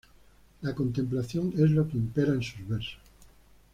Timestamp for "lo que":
1.69-1.95